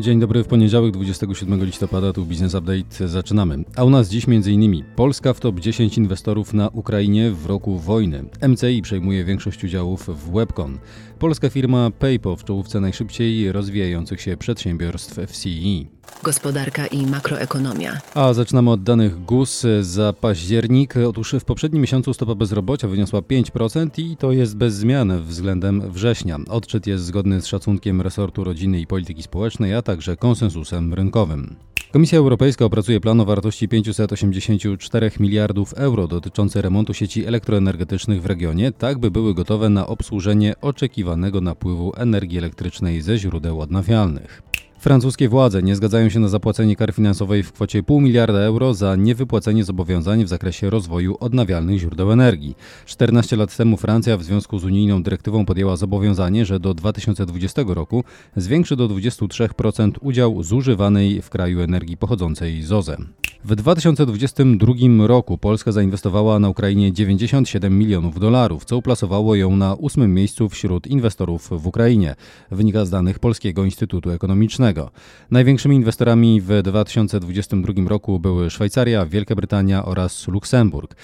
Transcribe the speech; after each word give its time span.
Dzień 0.00 0.20
dobry, 0.20 0.44
w 0.44 0.46
poniedziałek 0.46 0.92
27 0.92 1.64
listopada 1.64 2.12
tu 2.12 2.24
Business 2.24 2.54
Update 2.54 3.08
zaczynamy. 3.08 3.64
A 3.76 3.84
u 3.84 3.90
nas 3.90 4.08
dziś 4.08 4.28
m.in. 4.28 4.84
Polska 4.96 5.32
w 5.32 5.40
top 5.40 5.60
10 5.60 5.98
inwestorów 5.98 6.54
na 6.54 6.68
Ukrainie 6.68 7.30
w 7.30 7.46
roku 7.46 7.78
wojny. 7.78 8.24
MCI 8.48 8.82
przejmuje 8.82 9.24
większość 9.24 9.64
udziałów 9.64 10.08
w 10.08 10.32
Webcon. 10.32 10.78
Polska 11.18 11.50
firma 11.50 11.90
PayPal 11.90 12.36
w 12.36 12.44
czołówce 12.44 12.80
najszybciej 12.80 13.52
rozwijających 13.52 14.20
się 14.20 14.36
przedsiębiorstw 14.36 15.18
w 15.26 15.32
CE. 15.32 15.99
Gospodarka 16.22 16.86
i 16.86 17.06
makroekonomia. 17.06 18.00
A 18.14 18.32
zaczynamy 18.32 18.70
od 18.70 18.82
danych 18.82 19.24
GUS 19.24 19.66
za 19.80 20.12
październik. 20.12 20.94
Otóż 20.96 21.34
w 21.40 21.44
poprzednim 21.44 21.82
miesiącu 21.82 22.14
stopa 22.14 22.34
bezrobocia 22.34 22.88
wyniosła 22.88 23.20
5% 23.20 23.88
i 23.98 24.16
to 24.16 24.32
jest 24.32 24.56
bez 24.56 24.74
zmian 24.74 25.22
względem 25.22 25.90
września. 25.92 26.38
Odczyt 26.48 26.86
jest 26.86 27.04
zgodny 27.04 27.40
z 27.40 27.46
szacunkiem 27.46 28.00
resortu 28.00 28.44
rodziny 28.44 28.80
i 28.80 28.86
polityki 28.86 29.22
społecznej, 29.22 29.74
a 29.74 29.82
także 29.82 30.16
konsensusem 30.16 30.94
rynkowym. 30.94 31.56
Komisja 31.92 32.18
Europejska 32.18 32.64
opracuje 32.64 33.00
plan 33.00 33.20
o 33.20 33.24
wartości 33.24 33.68
584 33.68 35.10
miliardów 35.20 35.74
euro 35.74 36.06
dotyczący 36.08 36.62
remontu 36.62 36.94
sieci 36.94 37.26
elektroenergetycznych 37.26 38.22
w 38.22 38.26
regionie, 38.26 38.72
tak 38.72 38.98
by 38.98 39.10
były 39.10 39.34
gotowe 39.34 39.68
na 39.68 39.86
obsłużenie 39.86 40.54
oczekiwanego 40.60 41.40
napływu 41.40 41.92
energii 41.96 42.38
elektrycznej 42.38 43.02
ze 43.02 43.18
źródeł 43.18 43.60
odnawialnych. 43.60 44.42
Francuskie 44.80 45.28
władze 45.28 45.62
nie 45.62 45.76
zgadzają 45.76 46.08
się 46.08 46.20
na 46.20 46.28
zapłacenie 46.28 46.76
kary 46.76 46.92
finansowej 46.92 47.42
w 47.42 47.52
kwocie 47.52 47.82
pół 47.82 48.00
miliarda 48.00 48.38
euro 48.38 48.74
za 48.74 48.96
niewypłacenie 48.96 49.64
zobowiązań 49.64 50.24
w 50.24 50.28
zakresie 50.28 50.70
rozwoju 50.70 51.16
odnawialnych 51.20 51.78
źródeł 51.78 52.12
energii. 52.12 52.56
14 52.86 53.36
lat 53.36 53.56
temu 53.56 53.76
Francja 53.76 54.16
w 54.16 54.22
związku 54.22 54.58
z 54.58 54.64
unijną 54.64 55.02
dyrektywą 55.02 55.46
podjęła 55.46 55.76
zobowiązanie, 55.76 56.44
że 56.44 56.60
do 56.60 56.74
2020 56.74 57.62
roku 57.66 58.04
zwiększy 58.36 58.76
do 58.76 58.88
23% 58.88 59.92
udział 60.00 60.42
zużywanej 60.42 61.22
w 61.22 61.30
kraju 61.30 61.60
energii 61.60 61.96
pochodzącej 61.96 62.62
z 62.62 62.72
OZE. 62.72 62.96
W 63.44 63.54
2022 63.54 65.06
roku 65.06 65.38
Polska 65.38 65.72
zainwestowała 65.72 66.38
na 66.38 66.48
Ukrainie 66.48 66.92
97 66.92 67.78
milionów 67.78 68.20
dolarów, 68.20 68.64
co 68.64 68.76
uplasowało 68.76 69.34
ją 69.34 69.56
na 69.56 69.74
ósmym 69.74 70.14
miejscu 70.14 70.48
wśród 70.48 70.86
inwestorów 70.86 71.48
w 71.50 71.66
Ukrainie, 71.66 72.14
wynika 72.50 72.84
z 72.84 72.90
danych 72.90 73.18
Polskiego 73.18 73.64
Instytutu 73.64 74.10
Ekonomicznego. 74.10 74.90
Największymi 75.30 75.76
inwestorami 75.76 76.40
w 76.40 76.62
2022 76.62 77.88
roku 77.88 78.20
były 78.20 78.50
Szwajcaria, 78.50 79.06
Wielka 79.06 79.34
Brytania 79.34 79.84
oraz 79.84 80.28
Luksemburg 80.28 80.96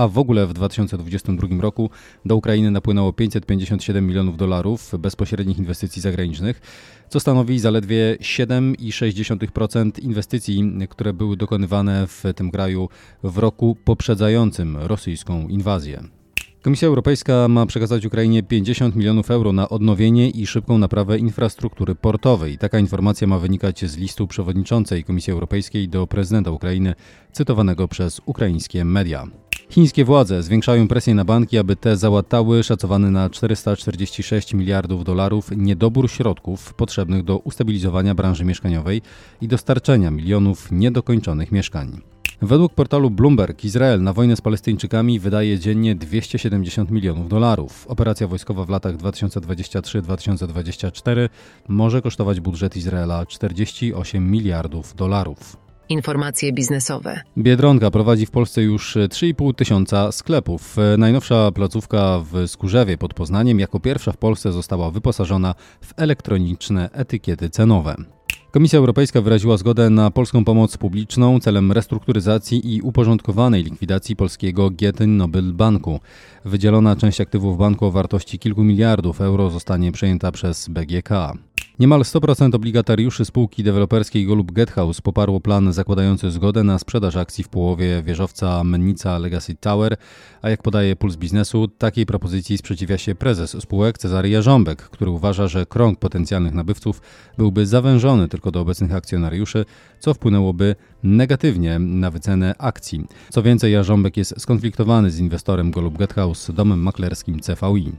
a 0.00 0.08
w 0.08 0.18
ogóle 0.18 0.46
w 0.46 0.52
2022 0.52 1.48
roku 1.60 1.90
do 2.24 2.36
Ukrainy 2.36 2.70
napłynęło 2.70 3.12
557 3.12 4.06
milionów 4.06 4.36
dolarów 4.36 4.92
bezpośrednich 4.98 5.58
inwestycji 5.58 6.02
zagranicznych, 6.02 6.60
co 7.08 7.20
stanowi 7.20 7.58
zaledwie 7.58 8.16
7,6% 8.20 10.02
inwestycji, 10.02 10.72
które 10.88 11.12
były 11.12 11.36
dokonywane 11.36 12.06
w 12.06 12.24
tym 12.36 12.50
kraju 12.50 12.88
w 13.22 13.38
roku 13.38 13.76
poprzedzającym 13.84 14.76
rosyjską 14.76 15.48
inwazję. 15.48 16.02
Komisja 16.62 16.88
Europejska 16.88 17.48
ma 17.48 17.66
przekazać 17.66 18.06
Ukrainie 18.06 18.42
50 18.42 18.96
milionów 18.96 19.30
euro 19.30 19.52
na 19.52 19.68
odnowienie 19.68 20.30
i 20.30 20.46
szybką 20.46 20.78
naprawę 20.78 21.18
infrastruktury 21.18 21.94
portowej. 21.94 22.58
Taka 22.58 22.78
informacja 22.78 23.26
ma 23.26 23.38
wynikać 23.38 23.84
z 23.84 23.96
listu 23.96 24.26
przewodniczącej 24.26 25.04
Komisji 25.04 25.32
Europejskiej 25.32 25.88
do 25.88 26.06
prezydenta 26.06 26.50
Ukrainy, 26.50 26.94
cytowanego 27.32 27.88
przez 27.88 28.20
ukraińskie 28.26 28.84
media. 28.84 29.26
Chińskie 29.70 30.04
władze 30.04 30.42
zwiększają 30.42 30.88
presję 30.88 31.14
na 31.14 31.24
banki, 31.24 31.58
aby 31.58 31.76
te 31.76 31.96
załatały 31.96 32.62
szacowany 32.62 33.10
na 33.10 33.30
446 33.30 34.54
miliardów 34.54 35.04
dolarów 35.04 35.50
niedobór 35.56 36.10
środków 36.10 36.74
potrzebnych 36.74 37.24
do 37.24 37.38
ustabilizowania 37.38 38.14
branży 38.14 38.44
mieszkaniowej 38.44 39.02
i 39.40 39.48
dostarczenia 39.48 40.10
milionów 40.10 40.72
niedokończonych 40.72 41.52
mieszkań. 41.52 42.00
Według 42.42 42.74
portalu 42.74 43.10
Bloomberg 43.10 43.64
Izrael 43.64 44.02
na 44.02 44.12
wojnę 44.12 44.36
z 44.36 44.40
Palestyńczykami 44.40 45.20
wydaje 45.20 45.58
dziennie 45.58 45.94
270 45.94 46.90
milionów 46.90 47.28
dolarów. 47.28 47.86
Operacja 47.88 48.26
wojskowa 48.26 48.64
w 48.64 48.68
latach 48.68 48.96
2023-2024 48.96 51.28
może 51.68 52.02
kosztować 52.02 52.40
budżet 52.40 52.76
Izraela 52.76 53.26
48 53.26 54.30
miliardów 54.30 54.94
dolarów. 54.94 55.69
Informacje 55.90 56.52
biznesowe. 56.52 57.20
Biedronka 57.38 57.90
prowadzi 57.90 58.26
w 58.26 58.30
Polsce 58.30 58.62
już 58.62 58.96
3,5 58.96 59.54
tysiąca 59.54 60.12
sklepów. 60.12 60.76
Najnowsza 60.98 61.52
placówka 61.52 62.20
w 62.32 62.48
Skórzewie 62.50 62.98
pod 62.98 63.14
Poznaniem 63.14 63.60
jako 63.60 63.80
pierwsza 63.80 64.12
w 64.12 64.16
Polsce 64.16 64.52
została 64.52 64.90
wyposażona 64.90 65.54
w 65.80 65.92
elektroniczne 65.96 66.90
etykiety 66.92 67.50
cenowe. 67.50 67.96
Komisja 68.50 68.78
Europejska 68.78 69.20
wyraziła 69.20 69.56
zgodę 69.56 69.90
na 69.90 70.10
polską 70.10 70.44
pomoc 70.44 70.76
publiczną 70.76 71.40
celem 71.40 71.72
restrukturyzacji 71.72 72.74
i 72.74 72.82
uporządkowanej 72.82 73.64
likwidacji 73.64 74.16
polskiego 74.16 74.70
Getin 74.70 75.16
Nobel 75.16 75.52
Banku. 75.52 76.00
Wydzielona 76.44 76.96
część 76.96 77.20
aktywów 77.20 77.58
banku 77.58 77.86
o 77.86 77.90
wartości 77.90 78.38
kilku 78.38 78.64
miliardów 78.64 79.20
euro 79.20 79.50
zostanie 79.50 79.92
przejęta 79.92 80.32
przez 80.32 80.68
BGK. 80.68 81.10
Niemal 81.80 82.00
100% 82.00 82.54
obligatariuszy 82.54 83.24
spółki 83.24 83.62
deweloperskiej 83.62 84.26
Golub 84.26 84.52
Gethouse 84.52 85.00
poparło 85.00 85.40
plan 85.40 85.72
zakładający 85.72 86.30
zgodę 86.30 86.64
na 86.64 86.78
sprzedaż 86.78 87.16
akcji 87.16 87.44
w 87.44 87.48
połowie 87.48 88.02
wieżowca 88.02 88.64
Mennica 88.64 89.18
Legacy 89.18 89.54
Tower, 89.54 89.96
a 90.42 90.50
jak 90.50 90.62
podaje 90.62 90.96
Puls 90.96 91.16
Biznesu, 91.16 91.68
takiej 91.68 92.06
propozycji 92.06 92.58
sprzeciwia 92.58 92.98
się 92.98 93.14
prezes 93.14 93.56
spółek 93.60 93.98
Cezary 93.98 94.28
Jarząbek, 94.28 94.82
który 94.82 95.10
uważa, 95.10 95.48
że 95.48 95.66
krąg 95.66 95.98
potencjalnych 95.98 96.54
nabywców 96.54 97.00
byłby 97.38 97.66
zawężony 97.66 98.28
tylko 98.28 98.50
do 98.50 98.60
obecnych 98.60 98.94
akcjonariuszy, 98.94 99.64
co 100.00 100.14
wpłynęłoby 100.14 100.76
negatywnie 101.02 101.78
na 101.78 102.10
wycenę 102.10 102.54
akcji. 102.58 103.06
Co 103.30 103.42
więcej, 103.42 103.72
Jarząbek 103.72 104.16
jest 104.16 104.34
skonfliktowany 104.40 105.10
z 105.10 105.18
inwestorem 105.18 105.70
Golub 105.70 105.98
Gethouse, 105.98 106.52
domem 106.52 106.82
maklerskim 106.82 107.40
CVI. 107.40 107.92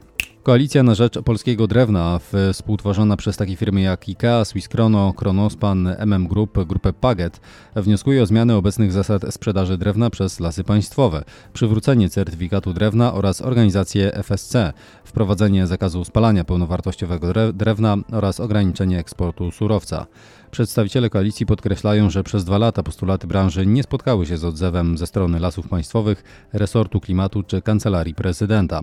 Koalicja 0.44 0.84
na 0.84 0.96
rzecz 0.96 1.20
polskiego 1.20 1.68
drewna, 1.68 2.20
współtworzona 2.54 3.18
przez 3.18 3.38
takie 3.38 3.56
firmy 3.56 3.82
jak 3.82 4.10
IKEA, 4.10 4.46
Swiss 4.46 4.68
Chrono, 4.68 5.14
Kronospan, 5.14 5.88
MM 5.98 6.28
Group, 6.28 6.68
grupę 6.68 6.94
Paget, 6.94 7.42
wnioskuje 7.76 8.24
o 8.24 8.26
zmianę 8.26 8.56
obecnych 8.56 8.92
zasad 8.92 9.34
sprzedaży 9.34 9.78
drewna 9.78 10.10
przez 10.10 10.40
lasy 10.40 10.64
państwowe, 10.64 11.24
przywrócenie 11.54 12.10
certyfikatu 12.10 12.74
drewna 12.74 13.14
oraz 13.14 13.42
organizację 13.42 14.14
FSC, 14.14 14.74
wprowadzenie 15.04 15.68
zakazu 15.68 16.06
spalania 16.06 16.44
pełnowartościowego 16.44 17.54
drewna 17.54 17.98
oraz 18.12 18.40
ograniczenie 18.40 19.00
eksportu 19.00 19.52
surowca. 19.52 20.06
Przedstawiciele 20.52 21.10
koalicji 21.10 21.46
podkreślają, 21.46 22.10
że 22.10 22.24
przez 22.24 22.46
dwa 22.46 22.58
lata 22.58 22.84
postulaty 22.84 23.28
branży 23.28 23.66
nie 23.66 23.84
spotkały 23.84 24.26
się 24.26 24.38
z 24.38 24.46
odzewem 24.46 24.98
ze 24.98 25.08
strony 25.08 25.40
lasów 25.40 25.68
państwowych, 25.68 26.24
resortu 26.54 27.00
klimatu 27.00 27.44
czy 27.44 27.62
kancelarii 27.62 28.16
prezydenta. 28.16 28.82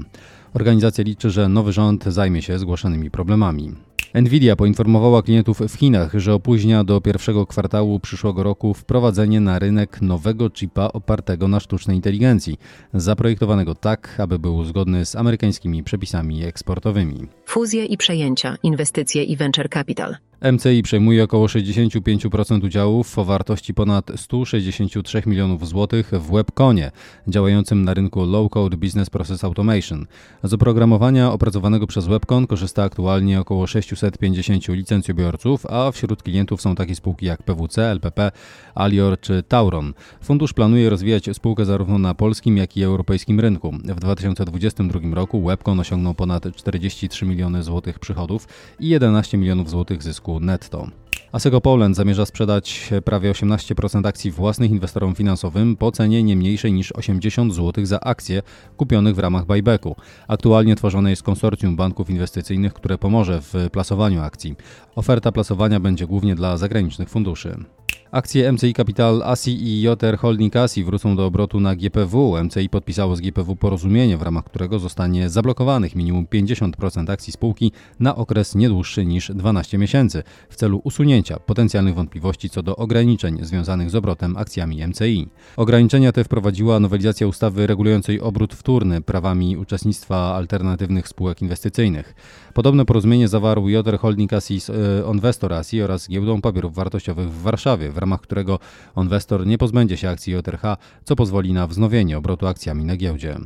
Organizacja 0.55 1.05
liczy, 1.05 1.31
że 1.31 1.49
nowy 1.49 1.73
rząd 1.73 2.05
zajmie 2.05 2.43
się 2.43 2.59
zgłaszanymi 2.59 3.11
problemami. 3.11 3.75
Nvidia 4.15 4.57
poinformowała 4.57 5.23
klientów 5.23 5.59
w 5.59 5.75
Chinach, 5.75 6.13
że 6.15 6.35
opóźnia 6.35 6.85
do 6.85 7.01
pierwszego 7.01 7.47
kwartału 7.47 8.01
przyszłego 8.01 8.43
roku 8.43 8.75
wprowadzenie 8.75 9.41
na 9.41 9.59
rynek 9.59 10.03
nowego 10.03 10.51
chipa 10.51 10.89
opartego 10.93 11.49
na 11.49 11.61
sztucznej 11.61 11.97
inteligencji, 11.97 12.59
zaprojektowanego 12.95 13.75
tak, 13.75 14.21
aby 14.21 14.39
był 14.39 14.65
zgodny 14.65 15.07
z 15.07 15.17
amerykańskimi 15.17 15.83
przepisami 15.83 16.45
eksportowymi. 16.45 17.27
Fuzje 17.49 17.85
i 17.85 17.97
przejęcia, 17.97 18.57
inwestycje 18.63 19.25
i 19.25 19.37
venture 19.37 19.69
capital. 19.69 20.17
MCI 20.53 20.83
przejmuje 20.83 21.25
około 21.25 21.47
65% 21.47 22.65
udziałów 22.65 23.19
o 23.19 23.25
wartości 23.25 23.75
ponad 23.75 24.11
163 24.17 25.23
milionów 25.27 25.69
złotych 25.69 26.11
w 26.13 26.33
Webconie, 26.33 26.91
działającym 27.29 27.85
na 27.85 27.95
rynku 27.95 28.25
Low 28.25 28.51
Code 28.51 28.77
Business 28.77 29.11
Process 29.11 29.45
Automation. 29.45 30.07
Z 30.43 30.55
oprogramowania 30.55 31.33
opracowanego 31.33 31.87
przez 31.87 32.07
Webcon 32.07 32.47
korzysta 32.47 32.83
aktualnie 32.83 33.41
około 33.41 33.67
650 33.67 34.69
licencjobiorców, 34.69 35.67
a 35.67 35.93
wśród 35.93 36.23
klientów 36.23 36.63
są 36.63 36.75
takie 36.75 36.95
spółki 36.95 37.27
jak 37.27 37.43
PWC, 37.43 37.91
LPP, 37.91 38.31
Alior 38.75 39.21
czy 39.21 39.43
Tauron. 39.43 39.95
Fundusz 40.23 40.53
planuje 40.53 40.91
rozwijać 40.91 41.25
spółkę 41.33 41.65
zarówno 41.65 41.99
na 41.99 42.15
polskim, 42.15 42.57
jak 42.57 42.77
i 42.77 42.83
europejskim 42.83 43.41
rynku. 43.41 43.73
W 43.85 44.01
2022 44.01 45.01
roku 45.15 45.43
Webcon 45.43 45.81
osiągnął 45.81 46.15
ponad 46.15 46.57
43 46.57 47.27
miliony 47.39 47.63
złotych 47.63 47.99
przychodów 47.99 48.49
i 48.81 48.89
11 48.89 49.39
milionów 49.39 49.71
złotych 49.71 50.03
zysku 50.03 50.41
netto. 50.41 50.89
Asego 51.33 51.61
Poland 51.61 51.97
zamierza 51.97 52.27
sprzedać 52.27 52.91
prawie 53.05 53.33
18% 53.33 54.07
akcji 54.07 54.31
własnych 54.31 54.71
inwestorom 54.71 55.15
finansowym 55.15 55.77
po 55.77 55.93
cenie 55.93 56.23
nie 56.23 56.37
mniejszej 56.37 56.73
niż 56.73 56.93
80 56.93 57.55
zł 57.55 57.87
za 57.87 58.01
akcje 58.01 58.43
kupionych 58.77 59.15
w 59.15 59.19
ramach 59.19 59.47
buybacku. 59.47 59.97
Aktualnie 60.29 60.77
tworzone 60.77 61.11
jest 61.11 61.23
konsorcjum 61.23 61.77
banków 61.77 62.11
inwestycyjnych, 62.11 62.75
które 62.75 62.99
pomoże 62.99 63.41
w 63.41 63.55
plasowaniu 63.73 64.23
akcji. 64.23 64.57
Oferta 64.97 65.33
plasowania 65.33 65.81
będzie 65.81 66.07
głównie 66.07 66.35
dla 66.35 66.57
zagranicznych 66.57 67.09
funduszy. 67.09 67.65
Akcje 68.11 68.53
MCI 68.53 68.75
Capital 68.75 69.23
ASI 69.23 69.63
i 69.63 69.83
JR 69.83 70.19
Holding 70.19 70.57
ASI 70.57 70.85
wrócą 70.85 71.17
do 71.17 71.27
obrotu 71.27 71.61
na 71.61 71.77
GPW. 71.77 72.45
MCI 72.45 72.69
podpisało 72.69 73.17
z 73.17 73.21
GPW 73.21 73.57
porozumienie, 73.57 74.17
w 74.17 74.23
ramach 74.23 74.45
którego 74.45 74.79
zostanie 74.79 75.29
zablokowanych 75.29 75.97
minimum 75.97 76.27
50% 76.27 77.11
akcji 77.11 77.33
spółki 77.33 77.73
na 78.01 78.17
okres 78.17 78.55
nie 78.55 78.69
dłuższy 78.69 79.07
niż 79.07 79.33
12 79.35 79.79
miesięcy 79.79 80.23
w 80.49 80.57
celu 80.57 80.81
usunięcia 80.85 81.39
potencjalnych 81.39 81.95
wątpliwości 81.95 82.51
co 82.51 82.63
do 82.63 82.77
ograniczeń 82.77 83.39
związanych 83.43 83.91
z 83.91 83.95
obrotem 83.95 84.37
akcjami 84.37 84.87
MCI. 84.87 85.29
Ograniczenia 85.57 86.13
te 86.13 86.25
wprowadziła 86.25 86.81
nowelizacja 86.81 87.27
ustawy 87.27 87.67
regulującej 87.67 88.21
obrót 88.21 88.55
wtórny 88.55 89.01
prawami 89.01 89.57
uczestnictwa 89.57 90.35
alternatywnych 90.35 91.09
spółek 91.09 91.43
inwestycyjnych. 91.43 92.15
Podobne 92.55 92.85
porozumienie 92.85 93.29
zawarł 93.29 93.69
JR 93.69 93.99
Holding 93.99 94.33
ASI 94.33 94.61
z 94.61 94.71
Onvestor 95.07 95.53
ASI 95.53 95.83
oraz 95.83 96.09
giełdą 96.09 96.41
papierów 96.41 96.75
wartościowych 96.75 97.31
w 97.31 97.43
Warszawie 97.43 97.98
w 97.99 98.01
ramach 98.01 98.21
którego 98.21 98.59
inwestor 98.97 99.47
nie 99.47 99.59
pozbędzie 99.59 99.97
się 99.97 100.09
akcji 100.09 100.33
JRH, 100.33 100.63
co 101.05 101.17
pozwoli 101.17 101.53
na 101.53 101.67
wznowienie 101.67 102.19
obrotu 102.19 102.47
akcjami 102.47 102.85
na 102.85 102.97
giełdzie. 102.97 103.37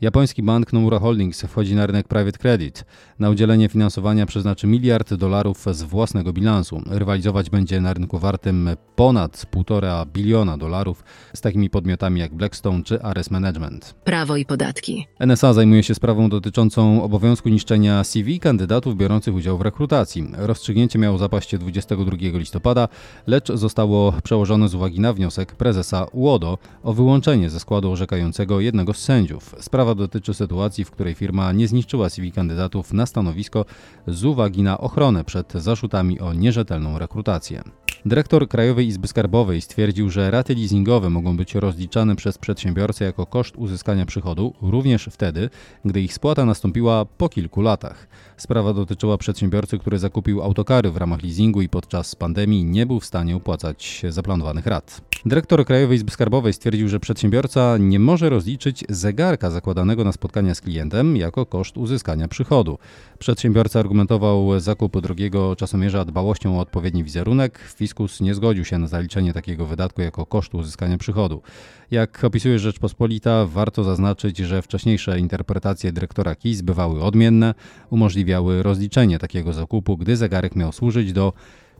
Japoński 0.00 0.42
bank 0.42 0.72
Nomura 0.72 0.98
Holdings 0.98 1.42
wchodzi 1.42 1.74
na 1.74 1.86
rynek 1.86 2.08
private 2.08 2.38
credit. 2.38 2.84
Na 3.18 3.30
udzielenie 3.30 3.68
finansowania 3.68 4.26
przeznaczy 4.26 4.66
miliard 4.66 5.14
dolarów 5.14 5.64
z 5.70 5.82
własnego 5.82 6.32
bilansu. 6.32 6.82
Rywalizować 6.86 7.50
będzie 7.50 7.80
na 7.80 7.94
rynku 7.94 8.18
wartym 8.18 8.70
ponad 8.96 9.46
1,5 9.54 10.06
biliona 10.06 10.58
dolarów 10.58 11.04
z 11.34 11.40
takimi 11.40 11.70
podmiotami 11.70 12.20
jak 12.20 12.34
Blackstone 12.34 12.82
czy 12.82 13.02
Ares 13.02 13.30
Management. 13.30 13.94
Prawo 14.04 14.36
i 14.36 14.44
podatki. 14.44 15.06
NSA 15.26 15.52
zajmuje 15.52 15.82
się 15.82 15.94
sprawą 15.94 16.28
dotyczącą 16.28 17.02
obowiązku 17.02 17.48
niszczenia 17.48 18.04
CV 18.04 18.40
kandydatów 18.40 18.96
biorących 18.96 19.34
udział 19.34 19.58
w 19.58 19.60
rekrutacji. 19.60 20.28
Rozstrzygnięcie 20.36 20.98
miało 20.98 21.18
zapaść 21.18 21.56
22 21.56 22.16
listopada, 22.20 22.88
lecz 23.26 23.52
zostało 23.52 24.12
przełożone 24.24 24.68
z 24.68 24.74
uwagi 24.74 25.00
na 25.00 25.12
wniosek 25.12 25.54
prezesa 25.54 26.06
UODO 26.12 26.58
o 26.82 26.92
wyłączenie 26.92 27.50
ze 27.50 27.60
składu 27.60 27.92
orzekającego 27.92 28.60
jednego 28.60 28.94
z 28.94 28.98
sędziów. 28.98 29.54
Sprawa 29.60 29.89
Sprawa 29.90 30.06
dotyczy 30.06 30.34
sytuacji, 30.34 30.84
w 30.84 30.90
której 30.90 31.14
firma 31.14 31.52
nie 31.52 31.68
zniszczyła 31.68 32.10
CV 32.10 32.32
kandydatów 32.32 32.92
na 32.92 33.06
stanowisko 33.06 33.64
z 34.06 34.24
uwagi 34.24 34.62
na 34.62 34.78
ochronę 34.78 35.24
przed 35.24 35.52
zarzutami 35.52 36.20
o 36.20 36.32
nierzetelną 36.32 36.98
rekrutację. 36.98 37.62
Dyrektor 38.06 38.48
Krajowej 38.48 38.86
Izby 38.86 39.08
Skarbowej 39.08 39.60
stwierdził, 39.60 40.10
że 40.10 40.30
raty 40.30 40.54
leasingowe 40.54 41.10
mogą 41.10 41.36
być 41.36 41.54
rozliczane 41.54 42.16
przez 42.16 42.38
przedsiębiorcę 42.38 43.04
jako 43.04 43.26
koszt 43.26 43.56
uzyskania 43.56 44.06
przychodu 44.06 44.54
również 44.62 45.08
wtedy, 45.12 45.50
gdy 45.84 46.00
ich 46.00 46.14
spłata 46.14 46.44
nastąpiła 46.44 47.04
po 47.04 47.28
kilku 47.28 47.60
latach. 47.62 48.08
Sprawa 48.36 48.72
dotyczyła 48.72 49.18
przedsiębiorcy, 49.18 49.78
który 49.78 49.98
zakupił 49.98 50.42
autokary 50.42 50.90
w 50.90 50.96
ramach 50.96 51.22
leasingu 51.22 51.62
i 51.62 51.68
podczas 51.68 52.14
pandemii 52.14 52.64
nie 52.64 52.86
był 52.86 53.00
w 53.00 53.04
stanie 53.04 53.36
opłacać 53.36 54.02
zaplanowanych 54.08 54.66
rat. 54.66 55.00
Dyrektor 55.26 55.64
Krajowej 55.64 55.96
Izby 55.96 56.10
Skarbowej 56.10 56.52
stwierdził, 56.52 56.88
że 56.88 57.00
przedsiębiorca 57.00 57.76
nie 57.78 57.98
może 57.98 58.30
rozliczyć 58.30 58.84
zegarka 58.88 59.50
zakładanego 59.50 60.04
na 60.04 60.12
spotkania 60.12 60.54
z 60.54 60.60
klientem 60.60 61.16
jako 61.16 61.46
koszt 61.46 61.76
uzyskania 61.76 62.28
przychodu. 62.28 62.78
Przedsiębiorca 63.18 63.80
argumentował 63.80 64.60
zakup 64.60 65.00
drogiego 65.00 65.56
czasomierza 65.56 66.04
dbałością 66.04 66.58
o 66.58 66.60
odpowiedni 66.60 67.04
wizerunek. 67.04 67.58
Fiskus 67.90 68.20
nie 68.20 68.34
zgodził 68.34 68.64
się 68.64 68.78
na 68.78 68.86
zaliczenie 68.86 69.32
takiego 69.32 69.66
wydatku 69.66 70.02
jako 70.02 70.26
kosztu 70.26 70.58
uzyskania 70.58 70.98
przychodu. 70.98 71.42
Jak 71.90 72.24
opisuje 72.24 72.58
Rzeczpospolita, 72.58 73.46
warto 73.46 73.84
zaznaczyć, 73.84 74.38
że 74.38 74.62
wcześniejsze 74.62 75.18
interpretacje 75.18 75.92
dyrektora 75.92 76.34
KIS 76.34 76.62
bywały 76.62 77.02
odmienne, 77.02 77.54
umożliwiały 77.90 78.62
rozliczenie 78.62 79.18
takiego 79.18 79.52
zakupu, 79.52 79.96
gdy 79.96 80.16
zegarek 80.16 80.56
miał 80.56 80.72
służyć 80.72 81.12
do 81.12 81.32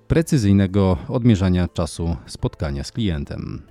precyzyjnego 0.09 0.99
odmierzania 1.09 1.69
czasu 1.69 2.17
spotkania 2.27 2.85
z 2.85 2.93
klientem. 2.93 3.62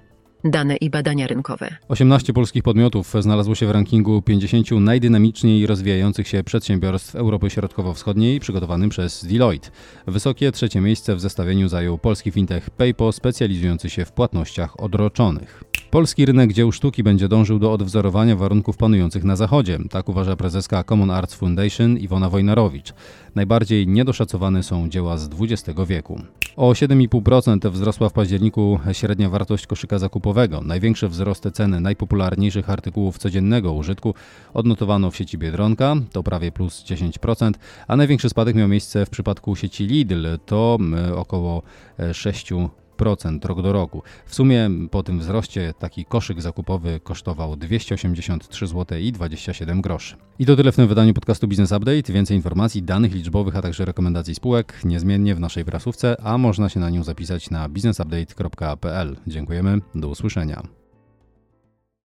Dane 0.43 0.75
i 0.75 0.89
badania 0.89 1.27
rynkowe. 1.27 1.75
18 1.87 2.33
polskich 2.33 2.63
podmiotów 2.63 3.13
znalazło 3.19 3.55
się 3.55 3.67
w 3.67 3.71
rankingu 3.71 4.21
50 4.21 4.71
najdynamiczniej 4.71 5.67
rozwijających 5.67 6.27
się 6.27 6.43
przedsiębiorstw 6.43 7.15
Europy 7.15 7.49
Środkowo-Wschodniej 7.49 8.39
przygotowanym 8.39 8.89
przez 8.89 9.25
Deloitte. 9.25 9.69
Wysokie 10.07 10.51
trzecie 10.51 10.81
miejsce 10.81 11.15
w 11.15 11.21
zestawieniu 11.21 11.67
zajął 11.67 11.97
polski 11.97 12.31
fintech 12.31 12.69
PayPal 12.69 13.13
specjalizujący 13.13 13.89
się 13.89 14.05
w 14.05 14.11
płatnościach 14.11 14.79
odroczonych. 14.79 15.63
Polski 15.91 16.25
rynek 16.25 16.53
dzieł 16.53 16.71
sztuki 16.71 17.03
będzie 17.03 17.27
dążył 17.27 17.59
do 17.59 17.73
odwzorowania 17.73 18.35
warunków 18.35 18.77
panujących 18.77 19.23
na 19.23 19.35
Zachodzie, 19.35 19.79
tak 19.89 20.09
uważa 20.09 20.35
prezeska 20.35 20.83
Common 20.83 21.11
Arts 21.11 21.35
Foundation 21.35 21.97
Iwona 21.97 22.29
Wojnarowicz. 22.29 22.93
Najbardziej 23.35 23.87
niedoszacowane 23.87 24.63
są 24.63 24.89
dzieła 24.89 25.17
z 25.17 25.29
XX 25.39 25.79
wieku. 25.87 26.21
O 26.55 26.71
7,5% 26.71 27.71
wzrosła 27.71 28.09
w 28.09 28.13
październiku 28.13 28.79
średnia 28.91 29.29
wartość 29.29 29.67
koszyka 29.67 29.99
zakupowego. 29.99 30.61
Największe 30.61 31.09
wzrosty 31.09 31.51
ceny 31.51 31.79
najpopularniejszych 31.79 32.69
artykułów 32.69 33.17
codziennego 33.17 33.73
użytku 33.73 34.13
odnotowano 34.53 35.11
w 35.11 35.15
sieci 35.15 35.37
Biedronka, 35.37 35.95
to 36.11 36.23
prawie 36.23 36.51
plus 36.51 36.83
10%, 36.83 37.51
a 37.87 37.95
największy 37.95 38.29
spadek 38.29 38.55
miał 38.55 38.67
miejsce 38.67 39.05
w 39.05 39.09
przypadku 39.09 39.55
sieci 39.55 39.85
Lidl, 39.85 40.27
to 40.45 40.77
około 41.15 41.61
6%. 41.99 42.69
10% 42.99 43.45
rok 43.45 43.61
do 43.61 43.73
roku. 43.73 44.03
W 44.25 44.35
sumie 44.35 44.69
po 44.91 45.03
tym 45.03 45.19
wzroście 45.19 45.73
taki 45.79 46.05
koszyk 46.05 46.41
zakupowy 46.41 46.99
kosztował 47.03 47.55
283 47.55 48.67
zł 48.67 48.99
i 48.99 49.11
27 49.11 49.81
groszy. 49.81 50.15
I 50.39 50.45
to 50.45 50.55
tyle 50.55 50.71
w 50.71 50.75
tym 50.75 50.87
wydaniu 50.87 51.13
podcastu 51.13 51.47
Business 51.47 51.71
Update. 51.71 52.13
Więcej 52.13 52.37
informacji, 52.37 52.83
danych 52.83 53.13
liczbowych, 53.13 53.55
a 53.55 53.61
także 53.61 53.85
rekomendacji 53.85 54.35
spółek 54.35 54.73
niezmiennie 54.83 55.35
w 55.35 55.39
naszej 55.39 55.65
prasówce, 55.65 56.21
a 56.21 56.37
można 56.37 56.69
się 56.69 56.79
na 56.79 56.89
nią 56.89 57.03
zapisać 57.03 57.49
na 57.49 57.69
businessupdate.pl. 57.69 59.17
Dziękujemy, 59.27 59.79
do 59.95 60.07
usłyszenia. 60.07 60.78